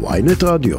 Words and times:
ויינט 0.00 0.42
רדיו. 0.44 0.78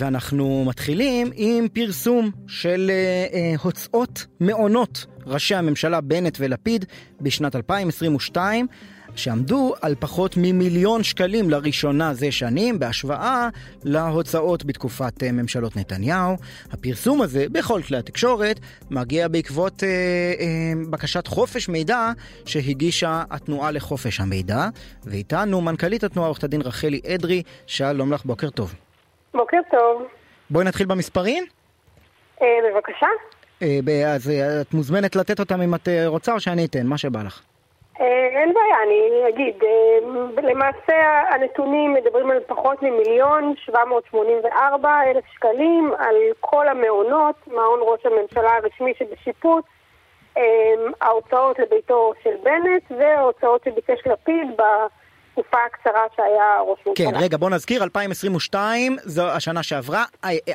ואנחנו 0.00 0.64
מתחילים 0.68 1.30
עם 1.34 1.68
פרסום 1.68 2.30
של 2.46 2.90
uh, 2.90 3.32
uh, 3.32 3.62
הוצאות 3.62 4.26
מעונות 4.40 5.06
ראשי 5.26 5.54
הממשלה 5.54 6.00
בנט 6.00 6.36
ולפיד 6.40 6.84
בשנת 7.20 7.56
2022. 7.56 8.66
שעמדו 9.16 9.74
על 9.82 9.94
פחות 9.98 10.36
ממיליון 10.36 11.02
שקלים 11.02 11.50
לראשונה 11.50 12.14
זה 12.14 12.32
שנים, 12.32 12.78
בהשוואה 12.78 13.48
להוצאות 13.84 14.64
בתקופת 14.64 15.22
אה, 15.22 15.32
ממשלות 15.32 15.76
נתניהו. 15.76 16.36
הפרסום 16.72 17.22
הזה 17.22 17.46
בכל 17.52 17.82
כלי 17.82 17.96
התקשורת 17.96 18.60
מגיע 18.90 19.28
בעקבות 19.28 19.82
אה, 19.82 19.88
אה, 19.88 20.72
בקשת 20.90 21.26
חופש 21.26 21.68
מידע 21.68 22.12
שהגישה 22.46 23.24
התנועה 23.30 23.70
לחופש 23.70 24.20
המידע, 24.20 24.68
ואיתנו 25.04 25.60
מנכ"לית 25.60 26.04
התנועה 26.04 26.28
עורכת 26.28 26.44
הדין 26.44 26.60
רחלי 26.60 27.00
אדרי, 27.14 27.42
שלום 27.66 28.12
לך, 28.12 28.24
בוקר 28.24 28.50
טוב. 28.50 28.74
בוקר 29.34 29.60
טוב. 29.70 30.02
בואי 30.50 30.64
נתחיל 30.64 30.86
במספרים. 30.86 31.44
אה, 32.42 32.46
בבקשה. 32.64 33.06
אה, 33.62 33.78
אז 34.14 34.30
אה, 34.30 34.60
את 34.60 34.74
מוזמנת 34.74 35.16
לתת 35.16 35.40
אותם 35.40 35.60
אם 35.60 35.74
את 35.74 35.88
אה, 35.88 36.06
רוצה 36.06 36.32
או 36.32 36.40
שאני 36.40 36.64
אתן, 36.64 36.86
מה 36.86 36.98
שבא 36.98 37.22
לך. 37.22 37.42
אה, 38.00 38.28
אין 38.40 38.54
בעיה, 38.54 38.82
אני 38.86 39.28
אגיד, 39.28 39.54
למעשה 40.42 41.20
הנתונים 41.30 41.94
מדברים 41.94 42.30
על 42.30 42.38
פחות 42.46 42.82
ממיליון 42.82 43.54
784 43.56 45.00
אלף 45.06 45.24
שקלים 45.34 45.92
על 45.98 46.16
כל 46.40 46.68
המעונות, 46.68 47.34
מעון 47.46 47.80
ראש 47.82 48.06
הממשלה 48.06 48.56
הרשמי 48.56 48.92
שבשיפוט, 48.98 49.64
אה, 50.36 50.42
ההוצאות 51.00 51.58
לביתו 51.58 52.12
של 52.22 52.34
בנט 52.42 53.00
וההוצאות 53.00 53.64
שביקש 53.64 54.06
לפיד 54.06 54.56
בתקופה 55.38 55.58
הקצרה 55.66 56.02
שהיה 56.16 56.60
ראש 56.66 56.78
ממשלה. 56.86 57.10
כן, 57.12 57.16
רגע, 57.24 57.36
בוא 57.36 57.50
נזכיר, 57.50 57.82
2022 57.82 58.96
זו 59.02 59.28
השנה 59.28 59.62
שעברה, 59.62 60.04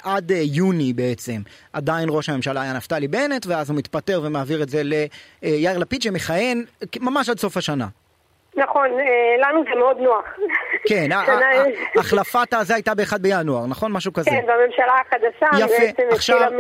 עד 0.04 0.32
יוני 0.32 0.94
בעצם. 0.94 1.42
עדיין 1.74 2.10
ראש 2.12 2.30
הממשלה 2.30 2.62
היה 2.62 2.74
נפתלי 2.74 3.08
בנט, 3.08 3.46
ואז 3.48 3.70
הוא 3.70 3.78
מתפטר 3.78 4.22
ומעביר 4.24 4.64
את 4.64 4.70
זה 4.70 4.82
ליאיר 4.84 5.78
לפיד 5.78 6.02
שמכהן 6.02 6.66
ממש 7.00 7.30
עד 7.30 7.40
סוף 7.40 7.58
השנה. 7.58 7.88
נכון, 8.56 8.88
לנו 9.40 9.64
זה 9.64 9.80
מאוד 9.80 9.98
נוח. 9.98 10.26
כן, 10.88 11.10
החלפת 12.00 12.54
הזה 12.54 12.74
הייתה 12.74 12.96
ב-1 12.96 13.18
בינואר, 13.18 13.66
נכון? 13.66 13.92
משהו 13.92 14.14
כזה. 14.14 14.30
כן, 14.30 14.46
בממשלה 14.48 14.94
החדשה, 15.08 15.66
יפה, 15.66 16.04
עכשיו, 16.12 16.52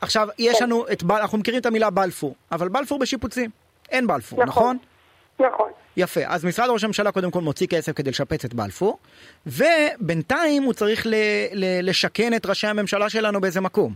עכשיו 0.00 0.28
יש 0.38 0.62
לנו 0.62 0.84
את, 0.92 1.02
אנחנו 1.10 1.38
מכירים 1.38 1.60
את 1.60 1.66
המילה 1.66 1.90
בלפור, 1.90 2.34
אבל 2.52 2.68
בלפור 2.68 2.98
בשיפוצים, 2.98 3.50
אין 3.90 4.06
בלפור, 4.06 4.44
נכון? 4.44 4.76
נכון. 5.40 5.70
יפה, 5.96 6.20
אז 6.28 6.44
משרד 6.44 6.70
ראש 6.70 6.84
הממשלה 6.84 7.12
קודם 7.12 7.30
כל 7.30 7.40
מוציא 7.40 7.66
כסף 7.66 7.92
כדי 7.92 8.10
לשפץ 8.10 8.44
את 8.44 8.54
בלפור, 8.54 8.98
ובינתיים 9.46 10.62
הוא 10.62 10.72
צריך 10.72 11.06
ל, 11.06 11.14
ל, 11.52 11.88
לשכן 11.88 12.34
את 12.36 12.46
ראשי 12.46 12.66
הממשלה 12.66 13.08
שלנו 13.08 13.40
באיזה 13.40 13.60
מקום. 13.60 13.92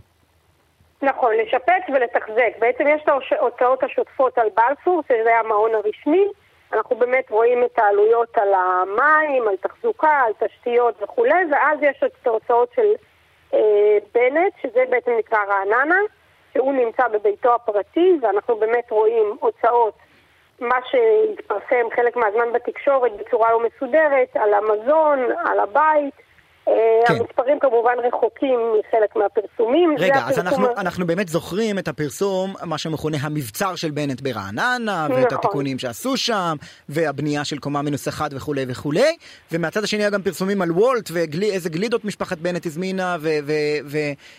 נכון, 1.01 1.31
לשפץ 1.35 1.83
ולתחזק. 1.93 2.59
בעצם 2.59 2.83
יש 2.87 3.01
את 3.03 3.09
ההוצאות 3.31 3.83
השוטפות 3.83 4.37
על 4.37 4.47
בלפור, 4.57 5.01
שזה 5.07 5.39
המעון 5.39 5.71
הרשמי. 5.75 6.25
אנחנו 6.73 6.95
באמת 6.95 7.29
רואים 7.29 7.63
את 7.63 7.79
העלויות 7.79 8.37
על 8.37 8.53
המים, 8.53 9.47
על 9.47 9.55
תחזוקה, 9.55 10.21
על 10.25 10.47
תשתיות 10.47 11.03
וכולי, 11.03 11.45
ואז 11.51 11.79
יש 11.81 12.03
את 12.05 12.27
ההוצאות 12.27 12.69
של 12.75 12.93
אה, 13.53 13.97
בנט, 14.13 14.53
שזה 14.61 14.83
בעצם 14.89 15.11
נקרא 15.19 15.37
רעננה, 15.47 15.99
שהוא 16.53 16.73
נמצא 16.73 17.07
בביתו 17.07 17.55
הפרטי, 17.55 18.19
ואנחנו 18.21 18.55
באמת 18.55 18.91
רואים 18.91 19.37
הוצאות 19.39 19.97
מה 20.59 20.75
שהתפרסם 20.89 21.85
חלק 21.95 22.15
מהזמן 22.15 22.53
בתקשורת 22.53 23.11
בצורה 23.19 23.51
לא 23.51 23.59
מסודרת, 23.67 24.29
על 24.35 24.53
המזון, 24.53 25.19
על 25.45 25.59
הבית. 25.59 26.13
כן. 26.65 27.13
המספרים 27.13 27.59
כמובן 27.59 27.93
רחוקים 28.03 28.59
מחלק 28.79 29.15
מהפרסומים. 29.15 29.95
רגע, 29.99 30.21
אז 30.25 30.39
אנחנו, 30.39 30.67
אנחנו 30.77 31.07
באמת 31.07 31.27
זוכרים 31.27 31.79
את 31.79 31.87
הפרסום, 31.87 32.53
מה 32.63 32.77
שמכונה 32.77 33.17
המבצר 33.21 33.75
של 33.75 33.91
בנט 33.91 34.21
ברעננה, 34.21 35.07
ואת 35.09 35.17
נכון. 35.17 35.37
התיקונים 35.37 35.79
שעשו 35.79 36.17
שם, 36.17 36.55
והבנייה 36.89 37.45
של 37.45 37.57
קומה 37.57 37.81
מינוס 37.81 38.07
אחד 38.07 38.29
וכולי 38.33 38.65
וכולי, 38.67 39.17
ומהצד 39.51 39.83
השני 39.83 40.03
היה 40.03 40.09
גם 40.09 40.21
פרסומים 40.21 40.61
על 40.61 40.71
וולט, 40.71 41.09
ואיזה 41.13 41.69
גלידות 41.69 42.05
משפחת 42.05 42.37
בנט 42.37 42.65
הזמינה, 42.65 43.17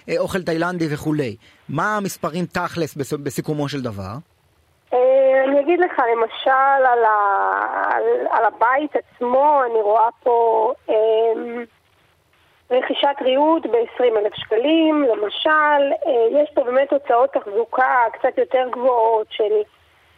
ואוכל 0.08 0.42
תאילנדי 0.42 0.86
וכולי. 0.94 1.36
מה 1.68 1.96
המספרים 1.96 2.46
תכלס 2.46 2.94
בסיכומו 2.94 3.68
של 3.68 3.82
דבר? 3.82 4.12
אני 5.44 5.60
אגיד 5.60 5.80
לך, 5.80 6.02
למשל, 6.12 6.84
על, 6.86 7.04
ה, 7.04 7.16
על, 7.90 8.02
על 8.30 8.44
הבית 8.44 8.90
עצמו, 8.96 9.62
אני 9.64 9.80
רואה 9.82 10.08
פה 10.22 10.72
אה, 10.90 10.94
רכישת 12.70 13.16
ריהוט 13.20 13.66
ב-20 13.66 14.18
אלף 14.18 14.34
שקלים, 14.34 15.02
למשל, 15.02 15.92
אה, 16.06 16.42
יש 16.42 16.50
פה 16.54 16.64
באמת 16.64 16.92
הוצאות 16.92 17.32
תחזוקה 17.32 18.04
קצת 18.12 18.38
יותר 18.38 18.68
גבוהות 18.70 19.26
של 19.30 19.62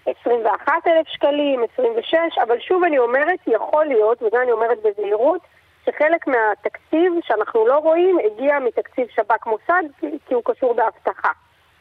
21 0.06 0.72
אלף 0.86 1.08
שקלים, 1.08 1.64
26, 1.72 2.14
אבל 2.42 2.60
שוב 2.60 2.84
אני 2.84 2.98
אומרת, 2.98 3.38
יכול 3.46 3.84
להיות, 3.84 4.22
וזה 4.22 4.42
אני 4.42 4.52
אומרת 4.52 4.78
בזהירות, 4.82 5.40
שחלק 5.86 6.26
מהתקציב 6.26 7.12
שאנחנו 7.22 7.66
לא 7.66 7.78
רואים 7.78 8.18
הגיע 8.24 8.58
מתקציב 8.58 9.06
שב"כ 9.08 9.46
מוסד, 9.46 9.82
כי 10.00 10.34
הוא 10.34 10.42
קשור 10.44 10.74
באבטחה. 10.74 11.30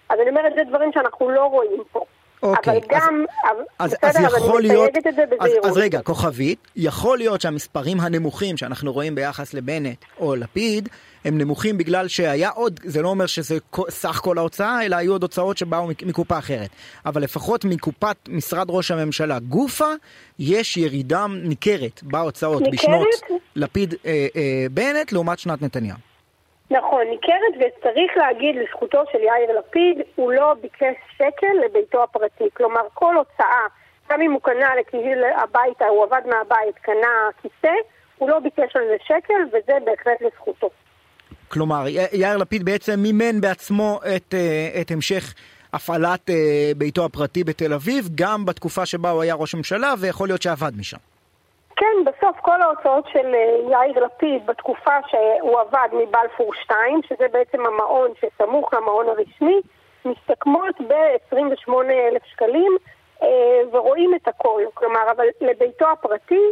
אז 0.10 0.20
אני 0.20 0.30
אומרת, 0.30 0.54
זה 0.56 0.64
דברים 0.64 0.92
שאנחנו 0.92 1.30
לא 1.30 1.46
רואים 1.46 1.84
פה. 1.92 2.06
אוקיי, 2.44 2.78
אבל 2.78 2.88
גם, 2.90 3.26
אז, 3.80 3.92
בסדר, 3.92 4.10
אז 4.28 4.34
יכול 4.38 4.58
אני 4.60 4.68
להיות, 4.68 4.98
את 4.98 5.04
זה 5.04 5.24
בזהירות. 5.26 5.66
אז, 5.66 5.72
אז 5.72 5.78
רגע, 5.78 6.02
כוכבית, 6.02 6.60
יכול 6.76 7.18
להיות 7.18 7.42
שהמספרים 7.42 8.00
הנמוכים 8.00 8.58
שאנחנו 8.58 8.94
רואים 8.94 9.16
ביחס 9.16 9.54
לבנט 9.54 10.06
או 10.20 10.36
לפיד, 10.36 10.90
הם 11.26 11.38
נמוכים 11.38 11.78
בגלל 11.78 12.08
שהיה 12.08 12.50
עוד, 12.50 12.80
זה 12.84 13.02
לא 13.02 13.10
אומר 13.10 13.26
שזה 13.26 13.58
סך 13.90 14.20
כל 14.24 14.38
ההוצאה, 14.38 14.86
אלא 14.86 14.96
היו 14.96 15.12
עוד 15.12 15.22
הוצאות 15.22 15.58
שבאו 15.58 15.88
מקופה 16.06 16.38
אחרת. 16.38 16.70
אבל 17.06 17.22
לפחות 17.22 17.66
מקופת 17.66 18.18
משרד 18.30 18.68
ראש 18.70 18.92
הממשלה 18.92 19.40
גופה, 19.40 19.92
יש 20.40 20.78
ירידה 20.78 21.26
ניכרת 21.44 22.04
בהוצאות 22.04 22.62
ניכרת? 22.62 22.80
בשנות 22.80 23.08
לפיד 23.56 23.94
אה, 24.06 24.28
אה, 24.78 25.04
לעומת 25.12 25.40
שנת 25.40 25.62
נתניהו. 25.62 26.07
נכון, 26.72 27.02
ניכרת, 27.10 27.54
וצריך 27.56 28.18
להגיד 28.18 28.56
לזכותו 28.56 29.04
של 29.12 29.18
יאיר 29.18 29.60
לפיד, 29.60 30.02
הוא 30.16 30.32
לא 30.32 30.54
ביקש 30.62 30.96
שקל 31.18 31.54
לביתו 31.66 32.04
הפרטי. 32.04 32.44
כלומר, 32.54 32.82
כל 32.94 33.16
הוצאה, 33.16 33.66
גם 34.10 34.22
אם 34.22 34.32
הוא 34.32 34.42
קנה 34.42 34.76
לקהיל 34.80 35.24
הביתה, 35.38 35.86
הוא 35.86 36.04
עבד 36.04 36.22
מהבית, 36.26 36.76
קנה 36.82 37.30
כיסא, 37.42 37.74
הוא 38.18 38.30
לא 38.30 38.40
ביקש 38.40 38.76
על 38.76 38.84
זה 38.88 38.96
שקל, 39.04 39.42
וזה 39.48 39.78
בהחלט 39.86 40.22
לזכותו. 40.22 40.70
כלומר, 41.48 41.86
יאיר 42.12 42.38
לפיד 42.38 42.66
בעצם 42.66 43.00
מימן 43.00 43.42
בעצמו 43.42 44.00
את, 44.16 44.34
את 44.82 44.92
המשך 44.92 45.34
הפעלת 45.74 46.30
ביתו 46.78 47.06
הפרטי 47.06 47.44
בתל 47.44 47.74
אביב, 47.74 48.10
גם 48.16 48.46
בתקופה 48.46 48.86
שבה 48.86 49.10
הוא 49.10 49.22
היה 49.22 49.36
ראש 49.36 49.56
ממשלה, 49.56 49.94
ויכול 50.00 50.28
להיות 50.28 50.42
שעבד 50.42 50.72
משם. 50.78 50.98
כן, 51.78 52.04
בסוף 52.06 52.38
כל 52.42 52.62
ההוצאות 52.62 53.08
של 53.14 53.34
יאיר 53.70 54.06
לפיד 54.06 54.46
בתקופה 54.46 54.92
שהוא 55.08 55.60
עבד 55.60 55.88
מבלפור 55.92 56.54
2, 56.54 57.02
שזה 57.04 57.28
בעצם 57.32 57.66
המעון 57.66 58.12
שסמוך 58.20 58.74
למעון 58.74 59.10
הרשמי, 59.10 59.62
מסתכמות 60.06 60.76
ב-28,000 60.88 62.26
שקלים, 62.26 62.78
ורואים 63.72 64.16
את 64.16 64.28
הכל. 64.28 64.62
כלומר, 64.74 65.12
אבל 65.12 65.26
לביתו 65.42 65.92
הפרטי 65.92 66.44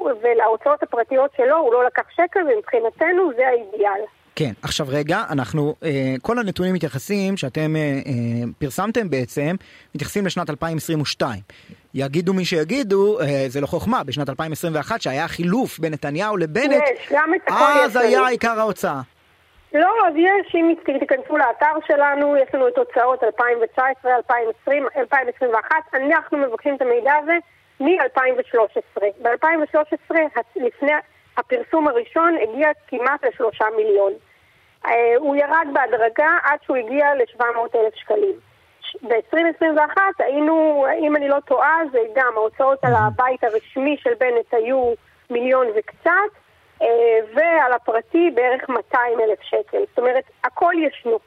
ולהוצאות 0.00 0.82
הפרטיות 0.82 1.30
שלו 1.36 1.56
הוא 1.56 1.72
לא 1.72 1.84
לקח 1.84 2.10
שקל, 2.10 2.40
ומבחינתנו 2.42 3.30
זה 3.36 3.48
האידיאל. 3.48 4.04
כן, 4.36 4.52
עכשיו 4.62 4.86
רגע, 4.90 5.18
אנחנו, 5.30 5.74
אה, 5.84 6.14
כל 6.22 6.38
הנתונים 6.38 6.74
מתייחסים, 6.74 7.36
שאתם 7.36 7.76
אה, 7.76 7.80
אה, 7.80 8.12
פרסמתם 8.58 9.10
בעצם, 9.10 9.56
מתייחסים 9.94 10.26
לשנת 10.26 10.50
2022. 10.50 11.40
יגידו 11.94 12.34
מי 12.34 12.44
שיגידו, 12.44 13.18
זה 13.48 13.60
לא 13.60 13.66
חוכמה, 13.66 14.04
בשנת 14.04 14.28
2021, 14.28 15.02
שהיה 15.02 15.28
חילוף 15.28 15.78
בין 15.78 15.92
נתניהו 15.92 16.36
לבנט, 16.36 16.72
יש, 16.72 17.08
גם 17.12 17.34
את 17.34 17.40
הכל 17.46 17.84
אז 17.84 17.96
היה 17.96 18.26
עיקר 18.26 18.60
ההוצאה. 18.60 19.00
לא, 19.74 19.92
אז 20.08 20.14
יש, 20.16 20.54
אם 20.54 20.74
תיכנסו 21.00 21.36
לאתר 21.36 21.74
שלנו, 21.86 22.36
יש 22.36 22.54
לנו 22.54 22.68
את 22.68 22.78
הוצאות 22.78 23.24
2019, 23.24 24.16
2020, 24.16 24.86
2021, 24.96 25.68
אנחנו 25.94 26.38
מבקשים 26.38 26.76
את 26.76 26.82
המידע 26.82 27.12
הזה 27.22 27.32
מ-2013. 27.80 29.00
ב-2013, 29.22 30.14
לפני 30.56 30.92
הפרסום 31.36 31.88
הראשון, 31.88 32.36
הגיע 32.42 32.68
כמעט 32.88 33.24
לשלושה 33.24 33.64
מיליון. 33.76 34.12
הוא 35.16 35.36
ירד 35.36 35.66
בהדרגה 35.72 36.38
עד 36.44 36.58
שהוא 36.62 36.76
הגיע 36.76 37.14
ל-700 37.14 37.78
אלף 37.78 37.94
שקלים. 37.94 38.34
ב-2021 39.02 39.98
היינו, 40.18 40.86
אם 41.00 41.16
אני 41.16 41.28
לא 41.28 41.40
טועה, 41.40 41.78
זה 41.92 41.98
גם 42.14 42.32
ההוצאות 42.36 42.84
על 42.84 42.92
הבית 42.94 43.44
הרשמי 43.44 43.96
של 43.98 44.14
בנט 44.14 44.54
היו 44.54 44.92
מיליון 45.30 45.66
וקצת, 45.76 46.30
ועל 47.34 47.72
הפרטי 47.72 48.30
בערך 48.34 48.68
200 48.68 49.20
אלף 49.20 49.42
שקל. 49.42 49.78
זאת 49.88 49.98
אומרת, 49.98 50.24
הכל 50.44 50.72
ישנו. 50.78 51.18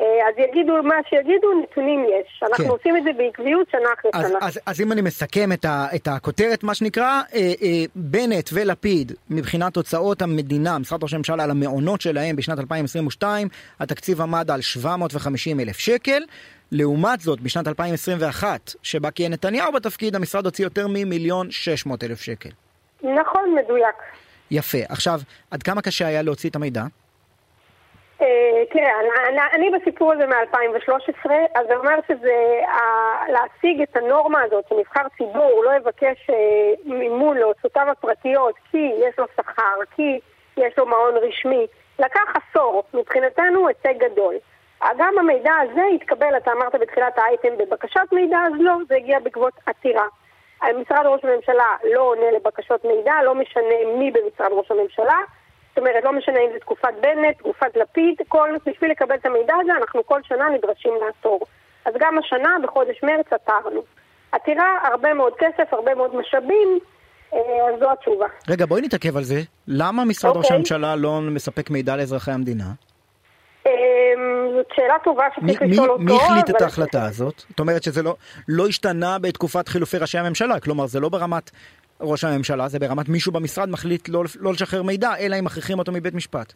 אה, 0.00 0.28
אז 0.28 0.34
יגידו 0.38 0.82
מה 0.82 0.94
שיגידו, 1.08 1.48
נתונים 1.62 2.04
יש. 2.04 2.42
אנחנו 2.42 2.64
כן. 2.64 2.70
עושים 2.70 2.96
את 2.96 3.02
זה 3.04 3.10
בעקביות 3.16 3.70
שנה 3.70 3.88
אחרי 3.98 4.10
אז, 4.14 4.28
שנה. 4.28 4.38
אז, 4.42 4.60
אז 4.66 4.80
אם 4.80 4.92
אני 4.92 5.00
מסכם 5.00 5.52
את, 5.52 5.64
ה, 5.64 5.86
את 5.94 6.08
הכותרת, 6.08 6.64
מה 6.64 6.74
שנקרא, 6.74 7.22
אה, 7.34 7.52
אה, 7.62 7.84
בנט 7.94 8.50
ולפיד, 8.52 9.12
מבחינת 9.30 9.76
הוצאות 9.76 10.22
המדינה, 10.22 10.78
משרד 10.78 11.02
ראש 11.02 11.14
הממשלה, 11.14 11.46
למעונות 11.46 12.00
שלהם 12.00 12.36
בשנת 12.36 12.58
2022, 12.58 13.48
התקציב 13.80 14.20
עמד 14.20 14.50
על 14.50 14.60
750 14.60 15.60
אלף 15.60 15.78
שקל. 15.78 16.22
לעומת 16.72 17.20
זאת, 17.20 17.40
בשנת 17.40 17.68
2021, 17.68 18.74
שבה 18.82 19.10
כיהן 19.10 19.32
נתניהו 19.32 19.72
בתפקיד, 19.72 20.16
המשרד 20.16 20.44
הוציא 20.44 20.64
יותר 20.64 20.86
ממיליון 20.88 21.50
600 21.50 22.04
אלף 22.04 22.20
שקל. 22.20 22.48
נכון, 23.02 23.54
מדויק. 23.54 23.94
יפה. 24.50 24.78
עכשיו, 24.88 25.20
עד 25.50 25.62
כמה 25.62 25.82
קשה 25.82 26.06
היה 26.06 26.22
להוציא 26.22 26.50
את 26.50 26.56
המידע? 26.56 26.84
אה, 28.22 28.62
תראה, 28.70 28.94
אני, 29.54 29.70
בסיפור 29.70 30.12
הזה 30.12 30.26
מ-2013, 30.26 31.30
אז 31.54 31.66
זה 31.66 31.76
אומר 31.76 31.98
שזה 32.08 32.60
להשיג 33.28 33.82
את 33.82 33.96
הנורמה 33.96 34.42
הזאת 34.42 34.64
שנבחר 34.68 35.08
ציבור 35.16 35.64
לא 35.64 35.76
יבקש 35.76 36.30
אה, 36.30 36.34
מימון 36.84 37.36
להוצאותיו 37.36 37.86
הפרטיות 37.90 38.54
כי 38.70 38.90
יש 38.98 39.18
לו 39.18 39.24
שכר, 39.36 39.78
כי 39.96 40.20
יש 40.56 40.78
לו 40.78 40.86
מעון 40.86 41.14
רשמי, 41.16 41.66
לקח 41.98 42.34
עשור, 42.36 42.82
מבחינתנו 42.94 43.68
הישג 43.68 43.98
גדול. 43.98 44.34
גם 44.98 45.18
המידע 45.18 45.52
הזה 45.62 45.82
התקבל, 45.94 46.36
אתה 46.36 46.52
אמרת 46.52 46.74
בתחילת 46.74 47.18
האייטם, 47.18 47.56
בבקשת 47.58 48.12
מידע, 48.12 48.38
אז 48.46 48.52
לא, 48.58 48.74
זה 48.88 48.96
הגיע 48.96 49.18
בעקבות 49.18 49.52
עתירה. 49.66 50.06
משרד 50.62 51.06
ראש 51.06 51.24
הממשלה 51.24 51.76
לא 51.92 52.00
עונה 52.00 52.30
לבקשות 52.30 52.84
מידע, 52.84 53.12
לא 53.24 53.34
משנה 53.34 53.74
מי 53.98 54.10
במשרד 54.10 54.52
ראש 54.52 54.70
הממשלה. 54.70 55.18
זאת 55.74 55.78
אומרת, 55.78 56.04
לא 56.04 56.12
משנה 56.12 56.38
אם 56.38 56.50
זה 56.52 56.58
תקופת 56.58 56.94
בנט, 57.00 57.38
תקופת 57.38 57.76
לפיד, 57.76 58.14
כל, 58.28 58.48
בשביל 58.66 58.90
לקבל 58.90 59.14
את 59.14 59.26
המידע 59.26 59.54
הזה 59.62 59.72
אנחנו 59.80 60.06
כל 60.06 60.20
שנה 60.22 60.48
נדרשים 60.48 60.92
לעתור. 61.06 61.40
אז 61.84 61.94
גם 62.00 62.18
השנה, 62.18 62.56
בחודש 62.62 63.00
מרץ, 63.02 63.26
עתרנו. 63.32 63.80
עתירה, 64.32 64.78
הרבה 64.92 65.14
מאוד 65.14 65.32
כסף, 65.38 65.72
הרבה 65.72 65.94
מאוד 65.94 66.16
משאבים, 66.16 66.78
אה, 67.34 67.38
אז 67.74 67.80
זו 67.80 67.90
התשובה. 67.90 68.26
רגע, 68.48 68.66
בואי 68.66 68.80
נתעכב 68.82 69.16
על 69.16 69.22
זה. 69.24 69.40
למה 69.68 70.04
משרד 70.04 70.36
ראש 70.36 70.44
אוקיי. 70.44 70.56
הממשלה 70.56 70.96
לא 70.96 71.20
מספק 71.20 71.70
מידע 71.70 71.96
לאזרחי 71.96 72.30
המדינה? 72.30 72.64
אה, 73.66 73.72
זאת 74.56 74.66
שאלה 74.76 74.94
טובה 75.04 75.24
שצריך 75.36 75.62
לשאול 75.62 75.90
אותו. 75.90 76.02
מי 76.02 76.12
החליט 76.16 76.50
את 76.50 76.54
אבל- 76.54 76.64
ההחלטה 76.64 77.04
הזאת? 77.04 77.42
זאת 77.48 77.60
אומרת 77.60 77.82
שזה 77.82 78.02
לא, 78.02 78.16
לא 78.48 78.66
השתנה 78.66 79.18
בתקופת 79.18 79.68
חילופי 79.68 79.98
ראשי 79.98 80.18
הממשלה, 80.18 80.60
כלומר 80.60 80.86
זה 80.86 81.00
לא 81.00 81.08
ברמת 81.08 81.50
ראש 82.00 82.24
הממשלה, 82.24 82.68
זה 82.68 82.78
ברמת 82.78 83.08
מישהו 83.08 83.32
במשרד 83.32 83.68
מחליט 83.68 84.08
לא, 84.08 84.22
לא 84.40 84.52
לשחרר 84.52 84.82
מידע, 84.82 85.10
אלא 85.20 85.36
אם 85.38 85.44
מכריחים 85.44 85.78
אותו 85.78 85.92
מבית 85.92 86.14
משפט. 86.14 86.52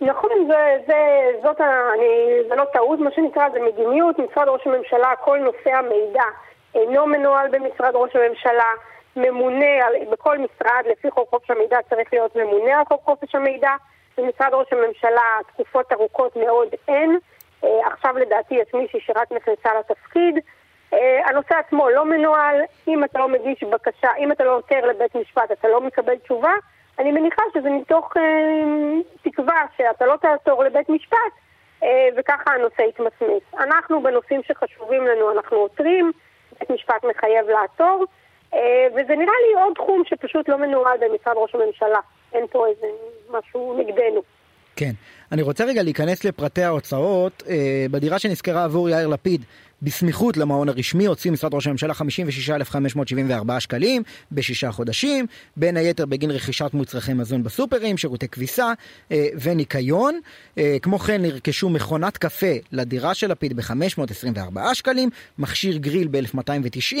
נכון, 0.00 0.30
זה, 0.48 0.76
זה, 0.86 0.94
זאת 1.42 1.60
ה, 1.60 1.64
אני, 1.94 2.08
זה 2.48 2.54
לא 2.54 2.64
טעות, 2.72 2.98
מה 2.98 3.10
שנקרא, 3.14 3.48
זה 3.52 3.58
מדיניות. 3.60 4.16
משרד 4.18 4.48
ראש 4.48 4.66
הממשלה, 4.66 5.16
כל 5.24 5.38
נושא 5.38 5.70
המידע 5.76 6.24
אינו 6.74 7.06
מנוהל 7.06 7.48
במשרד 7.50 7.94
ראש 7.94 8.16
הממשלה, 8.16 8.70
ממונה 9.16 9.86
על, 9.86 9.92
בכל 10.12 10.38
משרד, 10.38 10.84
לפי 10.90 11.10
חוק 11.10 11.30
חופש 11.30 11.50
המידע 11.50 11.78
צריך 11.90 12.08
להיות 12.12 12.36
ממונה 12.36 12.78
על 12.78 12.84
חוק 12.84 13.02
חופש 13.04 13.34
המידע. 13.34 13.70
במשרד 14.18 14.50
ראש 14.52 14.66
הממשלה 14.72 15.38
תקופות 15.48 15.92
ארוכות 15.92 16.36
מאוד 16.36 16.68
אין. 16.88 17.18
אה, 17.64 17.68
עכשיו 17.92 18.18
לדעתי 18.18 18.54
יש 18.54 18.74
מישהי 18.74 19.00
שרק 19.00 19.32
נכנסה 19.32 19.70
לתפקיד. 19.78 20.34
אה, 20.92 21.28
הנושא 21.28 21.54
עצמו 21.66 21.90
לא 21.90 22.04
מנוהל, 22.04 22.60
אם 22.88 23.04
אתה 23.04 23.18
לא 23.18 23.28
מגיש 23.28 23.62
בקשה, 23.62 24.08
אם 24.18 24.32
אתה 24.32 24.44
לא 24.44 24.56
עותר 24.56 24.86
לבית 24.86 25.14
משפט, 25.14 25.52
אתה 25.52 25.68
לא 25.68 25.80
מקבל 25.80 26.16
תשובה. 26.16 26.52
אני 26.98 27.12
מניחה 27.12 27.42
שזה 27.54 27.70
מתוך 27.70 28.16
אה, 28.16 28.22
תקווה 29.22 29.62
שאתה 29.76 30.06
לא 30.06 30.16
תעתור 30.22 30.64
לבית 30.64 30.88
משפט, 30.88 31.32
אה, 31.82 32.08
וככה 32.16 32.50
הנושא 32.54 32.82
יתמסמס. 32.82 33.42
אנחנו 33.58 34.02
בנושאים 34.02 34.40
שחשובים 34.42 35.06
לנו, 35.06 35.32
אנחנו 35.32 35.56
עותרים, 35.56 36.12
בית 36.60 36.70
משפט 36.70 37.04
מחייב 37.10 37.46
לעתור, 37.48 38.04
וזה 38.94 39.16
נראה 39.16 39.34
לי 39.48 39.62
עוד 39.62 39.74
תחום 39.74 40.02
שפשוט 40.06 40.48
לא 40.48 40.58
מנוהל 40.58 40.98
במשרד 41.00 41.34
ראש 41.36 41.54
הממשלה. 41.54 42.00
אין 42.32 42.46
פה 42.50 42.66
איזה 42.66 42.86
משהו 43.30 43.76
נגדנו. 43.78 44.22
כן. 44.76 44.90
אני 45.32 45.42
רוצה 45.42 45.64
רגע 45.64 45.82
להיכנס 45.82 46.24
לפרטי 46.24 46.62
ההוצאות. 46.62 47.42
בדירה 47.90 48.18
שנשכרה 48.18 48.64
עבור 48.64 48.88
יאיר 48.88 49.08
לפיד, 49.08 49.44
בסמיכות 49.82 50.36
למעון 50.36 50.68
הרשמי, 50.68 51.06
הוציא 51.06 51.30
משרד 51.30 51.54
ראש 51.54 51.66
הממשלה 51.66 51.94
56,574 51.94 53.60
שקלים 53.60 54.02
בשישה 54.32 54.72
חודשים, 54.72 55.26
בין 55.56 55.76
היתר 55.76 56.06
בגין 56.06 56.30
רכישת 56.30 56.70
מוצרכי 56.74 57.12
מזון 57.12 57.42
בסופרים, 57.42 57.96
שירותי 57.96 58.28
כביסה 58.28 58.72
אה, 59.12 59.26
וניקיון. 59.40 60.20
אה, 60.58 60.76
כמו 60.82 60.98
כן 60.98 61.22
נרכשו 61.22 61.70
מכונת 61.70 62.16
קפה 62.16 62.52
לדירה 62.72 63.14
של 63.14 63.30
לפיד 63.30 63.56
ב-524 63.56 64.74
שקלים, 64.74 65.10
מכשיר 65.38 65.76
גריל 65.76 66.08
ב-1290 66.10 66.96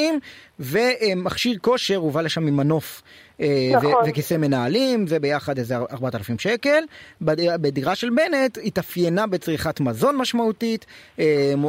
ומכשיר 0.60 1.58
כושר 1.60 1.96
הובא 1.96 2.20
לשם 2.20 2.46
עם 2.46 2.56
מנוף. 2.56 3.02
אה, 3.40 3.46
ו- 3.72 3.76
נכון. 3.76 4.04
וכיסא 4.06 4.34
מנהלים, 4.34 5.06
זה 5.06 5.18
ביחד 5.18 5.58
איזה 5.58 5.76
4,000 5.76 6.38
שקל. 6.38 6.84
בדירה, 7.20 7.58
בדירה 7.58 7.94
של 7.94 8.10
בנט 8.10 8.58
התאפיינה 8.64 9.26
בצריכת 9.26 9.80
מזון 9.80 10.16
משמעותית, 10.16 10.86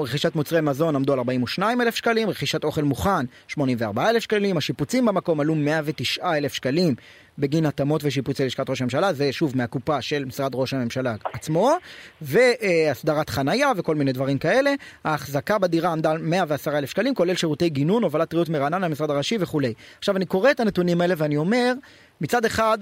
רכישת 0.01 0.35
מוצרי 0.35 0.61
מזון 0.61 0.95
עמדו 0.99 1.13
על 1.13 1.19
42 1.19 1.81
אלף 1.81 1.95
שקלים, 1.95 2.29
רכישת 2.29 2.63
אוכל 2.63 2.83
מוכן 2.83 3.25
84 3.47 4.09
אלף 4.09 4.23
שקלים, 4.23 4.57
השיפוצים 4.57 5.05
במקום 5.05 5.39
עלו 5.39 5.55
109 5.55 6.37
אלף 6.37 6.53
שקלים 6.53 6.95
בגין 7.37 7.65
התאמות 7.65 8.01
ושיפוצי 8.03 8.45
לשכת 8.45 8.69
ראש 8.69 8.81
הממשלה, 8.81 9.13
זה 9.13 9.31
שוב 9.31 9.57
מהקופה 9.57 10.01
של 10.01 10.25
משרד 10.25 10.51
ראש 10.55 10.73
הממשלה 10.73 11.15
עצמו, 11.33 11.75
והסדרת 12.21 13.29
חנייה 13.29 13.71
וכל 13.77 13.95
מיני 13.95 14.11
דברים 14.13 14.37
כאלה. 14.37 14.73
ההחזקה 15.03 15.57
בדירה 15.57 15.91
עמדה 15.91 16.11
על 16.11 16.17
110 16.17 16.77
אלף 16.77 16.89
שקלים, 16.89 17.15
כולל 17.15 17.35
שירותי 17.35 17.69
גינון, 17.69 18.03
הובלת 18.03 18.29
טריות 18.29 18.49
מרעננה 18.49 18.87
למשרד 18.87 19.09
הראשי 19.09 19.37
וכולי. 19.39 19.73
עכשיו 19.97 20.17
אני 20.17 20.25
קורא 20.25 20.51
את 20.51 20.59
הנתונים 20.59 21.01
האלה 21.01 21.13
ואני 21.17 21.37
אומר, 21.37 21.73
מצד 22.21 22.45
אחד, 22.45 22.77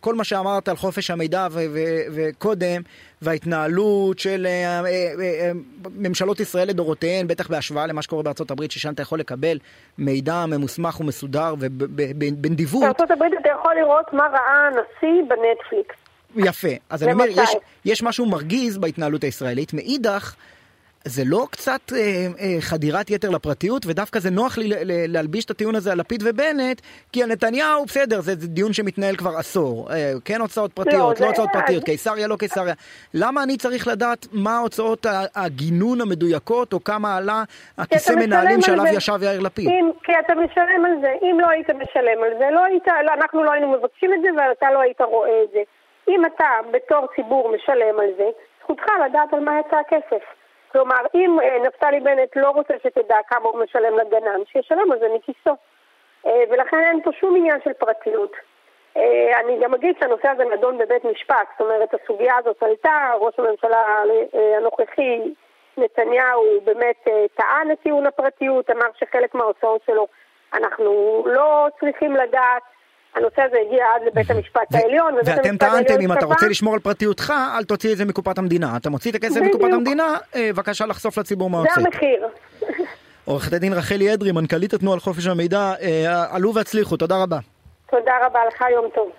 כל 0.00 0.14
מה 0.14 0.24
שאמרת 0.24 0.68
על 0.68 0.76
חופש 0.76 1.10
המידע 1.10 1.46
ו- 1.50 1.60
ו- 1.72 2.02
וקודם, 2.14 2.82
וההתנהלות 3.22 4.18
של 4.18 4.46
אה, 4.46 4.80
אה, 4.80 5.12
אה, 5.20 5.50
ממשלות 5.96 6.40
ישראל 6.40 6.68
לדורותיהן, 6.68 7.26
בטח 7.26 7.48
בהשוואה 7.50 7.86
למה 7.86 8.02
שקורה 8.02 8.22
בארצות 8.22 8.50
הברית, 8.50 8.70
ששם 8.70 8.92
אתה 8.92 9.02
יכול 9.02 9.18
לקבל 9.18 9.58
מידע 9.98 10.46
ממוסמך 10.46 11.00
ומסודר 11.00 11.54
ובנדיבות. 11.58 12.82
בארצות 12.82 13.10
הברית 13.10 13.32
אתה 13.40 13.48
יכול 13.48 13.74
לראות 13.74 14.12
מה 14.12 14.26
ראה 14.32 14.66
הנשיא 14.66 15.22
בנטפליקס. 15.28 15.94
יפה. 16.36 16.68
אז 16.90 17.02
אני 17.02 17.12
אומר. 17.12 17.24
יש, 17.28 17.56
יש 17.84 18.02
משהו 18.02 18.26
מרגיז 18.26 18.78
בהתנהלות 18.78 19.24
הישראלית. 19.24 19.74
מאידך, 19.74 20.34
זה 21.04 21.22
לא 21.26 21.46
קצת 21.50 21.80
אה, 21.92 21.98
אה, 22.40 22.56
חדירת 22.60 23.10
יתר 23.10 23.30
לפרטיות, 23.30 23.86
ודווקא 23.86 24.18
זה 24.18 24.30
נוח 24.30 24.58
לי 24.58 24.68
ל- 24.68 24.74
ל- 24.74 25.12
להלביש 25.12 25.44
את 25.44 25.50
הטיעון 25.50 25.74
הזה 25.74 25.92
על 25.92 25.98
לפיד 25.98 26.22
ובנט, 26.26 26.80
כי 27.12 27.22
הנתניהו, 27.22 27.84
בסדר, 27.84 28.20
זה, 28.20 28.32
זה 28.38 28.48
דיון 28.48 28.72
שמתנהל 28.72 29.16
כבר 29.16 29.30
עשור. 29.38 29.88
אה, 29.92 30.12
כן 30.24 30.40
הוצאות 30.40 30.72
פרטיות, 30.72 31.16
זה- 31.16 31.24
לא 31.24 31.28
הוצאות 31.28 31.48
פרטיות, 31.52 31.82
אז- 31.82 31.84
קיסריה, 31.84 32.26
לא 32.28 32.36
קיסריה. 32.36 32.74
למה 33.14 33.42
אני 33.42 33.56
צריך 33.56 33.88
לדעת 33.88 34.26
מה 34.32 34.58
הוצאות 34.58 35.06
הגינון 35.34 36.00
המדויקות, 36.00 36.72
או 36.72 36.84
כמה 36.84 37.16
עלה 37.16 37.42
הכיסא 37.78 38.12
מנהלים 38.12 38.54
על 38.56 38.62
שעליו 38.62 38.84
זה. 38.84 38.96
ישב 38.96 39.18
יאיר 39.22 39.40
לפיד? 39.40 39.68
אם, 39.68 39.90
כי 40.04 40.12
אתה 40.26 40.34
משלם 40.34 40.84
על 40.84 41.00
זה. 41.00 41.12
אם 41.22 41.40
לא 41.40 41.48
היית 41.50 41.70
משלם 41.70 42.18
על 42.24 42.38
זה, 42.38 42.44
לא 42.54 42.64
היית, 42.64 42.86
לא, 43.06 43.12
אנחנו 43.14 43.44
לא 43.44 43.52
היינו 43.52 43.72
מבקשים 43.72 44.10
את 44.14 44.18
זה 44.22 44.28
ואתה 44.36 44.66
לא 44.74 44.80
היית 44.80 45.00
רואה 45.00 45.42
את 45.44 45.50
זה. 45.52 45.60
אם 46.08 46.22
אתה 46.26 46.44
בתור 46.72 47.06
ציבור 47.16 47.52
משלם 47.56 48.00
על 48.00 48.10
זה, 48.16 48.24
זכותך 48.62 48.84
לדעת 49.06 49.34
על 49.34 49.40
מה 49.40 49.52
יצא 49.60 49.76
הכסף. 49.76 50.39
כלומר, 50.72 51.00
אם 51.14 51.38
אה, 51.42 51.58
נפתלי 51.58 52.00
בנט 52.00 52.36
לא 52.36 52.50
רוצה 52.50 52.74
שתדע 52.82 53.16
כמה 53.28 53.48
הוא 53.48 53.64
משלם 53.64 53.98
לגנן, 53.98 54.40
שישלם 54.46 54.92
על 54.92 54.98
זה 54.98 55.06
מכיסו. 55.14 55.56
אה, 56.26 56.42
ולכן 56.50 56.80
אין 56.80 57.02
פה 57.02 57.10
שום 57.20 57.36
עניין 57.36 57.58
של 57.64 57.72
פרטיות. 57.72 58.32
אה, 58.96 59.40
אני 59.40 59.58
גם 59.62 59.74
אגיד 59.74 59.96
שהנושא 60.00 60.28
הזה 60.28 60.44
נדון 60.44 60.78
בבית 60.78 61.04
משפט, 61.04 61.48
זאת 61.58 61.60
אומרת, 61.60 61.94
הסוגיה 61.94 62.36
הזאת 62.36 62.62
עלתה, 62.62 63.12
ראש 63.20 63.34
הממשלה 63.38 64.02
הנוכחי, 64.56 65.20
נתניהו, 65.76 66.60
באמת 66.64 67.08
טען 67.34 67.70
את 67.72 67.78
טיעון 67.82 68.06
הפרטיות, 68.06 68.70
אמר 68.70 68.86
שחלק 68.98 69.34
מההוצאות 69.34 69.80
שלו 69.86 70.06
אנחנו 70.52 71.22
לא 71.26 71.66
צריכים 71.80 72.12
לדעת. 72.12 72.62
הנושא 73.14 73.42
הזה 73.42 73.56
הגיע 73.66 73.84
עד 73.94 74.02
לבית 74.06 74.30
המשפט 74.30 74.74
העליון, 74.74 75.14
ואתם 75.24 75.56
טענתם, 75.56 76.00
אם 76.00 76.12
אתה 76.12 76.26
רוצה 76.26 76.48
לשמור 76.48 76.74
על 76.74 76.80
פרטיותך, 76.80 77.32
אל 77.58 77.64
תוציא 77.64 77.92
את 77.92 77.96
זה 77.96 78.04
מקופת 78.04 78.38
המדינה. 78.38 78.76
אתה 78.76 78.90
מוציא 78.90 79.10
את 79.10 79.16
הכסף. 79.16 79.40
מקופת 79.40 79.72
המדינה, 79.72 80.16
אה, 80.34 80.50
בבקשה 80.52 80.86
לחשוף 80.86 81.18
לציבור 81.18 81.50
מה 81.50 81.62
זה 81.62 81.68
הוצאת. 81.68 81.84
המחיר. 81.94 82.28
עורכת 83.24 83.52
הדין 83.52 83.72
רחלי 83.72 84.14
אדרי, 84.14 84.32
מנכ"לית 84.32 84.74
התנועה 84.74 84.94
על 84.94 85.00
חופש 85.00 85.26
המידע, 85.26 85.72
אה, 85.82 86.24
עלו 86.34 86.54
והצליחו, 86.54 86.96
תודה 86.96 87.22
רבה. 87.22 87.38
תודה 87.90 88.12
רבה 88.26 88.40
לך, 88.48 88.64
יום 88.72 88.88
טוב. 88.94 89.10